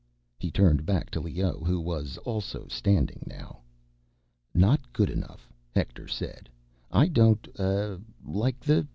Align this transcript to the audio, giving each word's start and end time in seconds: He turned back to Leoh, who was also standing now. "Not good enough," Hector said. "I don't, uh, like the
He 0.39 0.49
turned 0.49 0.83
back 0.83 1.11
to 1.11 1.19
Leoh, 1.21 1.63
who 1.63 1.79
was 1.79 2.17
also 2.25 2.65
standing 2.69 3.23
now. 3.27 3.59
"Not 4.51 4.91
good 4.91 5.11
enough," 5.11 5.53
Hector 5.75 6.07
said. 6.07 6.49
"I 6.89 7.07
don't, 7.07 7.47
uh, 7.59 7.99
like 8.25 8.61
the 8.61 8.87